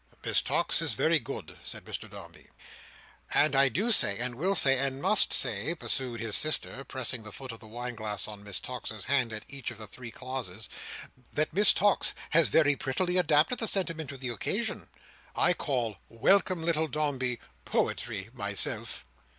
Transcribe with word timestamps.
"Miss 0.25 0.41
Tox 0.41 0.81
is 0.81 0.95
very 0.95 1.19
good," 1.19 1.59
said 1.61 1.85
Mr 1.85 2.09
Dombey. 2.09 2.49
"And 3.35 3.53
I 3.55 3.69
do 3.69 3.91
say, 3.91 4.17
and 4.17 4.33
will 4.33 4.55
say, 4.55 4.79
and 4.79 4.99
must 4.99 5.31
say," 5.31 5.75
pursued 5.75 6.19
his 6.19 6.35
sister, 6.35 6.83
pressing 6.83 7.21
the 7.21 7.31
foot 7.31 7.51
of 7.51 7.59
the 7.59 7.67
wine 7.67 7.93
glass 7.93 8.27
on 8.27 8.43
Miss 8.43 8.59
Tox's 8.59 9.05
hand, 9.05 9.31
at 9.31 9.43
each 9.47 9.69
of 9.69 9.77
the 9.77 9.85
three 9.85 10.09
clauses, 10.09 10.69
"that 11.33 11.53
Miss 11.53 11.71
Tox 11.71 12.15
has 12.31 12.49
very 12.49 12.75
prettily 12.75 13.17
adapted 13.17 13.59
the 13.59 13.67
sentiment 13.67 14.09
to 14.09 14.17
the 14.17 14.29
occasion. 14.29 14.89
I 15.35 15.53
call 15.53 15.97
'Welcome 16.09 16.63
little 16.63 16.87
Dombey' 16.87 17.39
Poetry, 17.63 18.31
myself!" 18.33 19.05